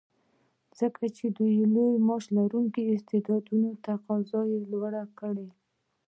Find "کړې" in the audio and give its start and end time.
5.19-5.49